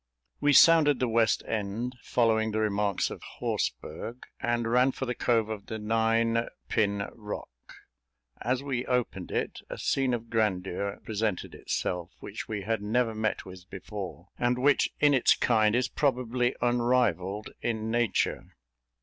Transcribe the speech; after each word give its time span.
We 0.39 0.51
sounded 0.51 0.99
the 0.99 1.07
west 1.07 1.43
end, 1.45 1.95
following 2.01 2.49
the 2.49 2.59
remarks 2.59 3.11
of 3.11 3.21
Horseberg, 3.37 4.23
and 4.39 4.67
ran 4.67 4.93
for 4.93 5.05
the 5.05 5.13
cove 5.13 5.47
of 5.47 5.67
the 5.67 5.77
Nine 5.77 6.47
Pin 6.69 7.07
Rock. 7.13 7.49
As 8.41 8.63
we 8.63 8.83
opened 8.87 9.29
it, 9.29 9.59
a 9.69 9.77
scene 9.77 10.15
of 10.15 10.31
grandeur 10.31 10.99
presented 11.03 11.53
itself, 11.53 12.13
which 12.19 12.47
we 12.47 12.63
had 12.63 12.81
never 12.81 13.13
met 13.13 13.45
with 13.45 13.69
before, 13.69 14.29
and 14.39 14.57
which 14.57 14.89
in 14.99 15.13
its 15.13 15.35
kind 15.35 15.75
is 15.75 15.87
probably 15.87 16.55
unrivalled 16.63 17.51
in 17.61 17.91
nature. 17.91 18.55